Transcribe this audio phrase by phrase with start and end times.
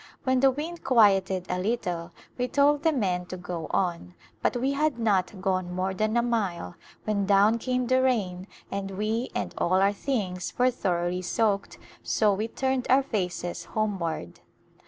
[0.23, 4.71] When the wind quieted a little we told the men to go on, but we
[4.73, 9.53] had not gone more than a mile when down came the rain and we and
[9.59, 14.39] all our things were thoroughly soaked, so we turned our faces homeward.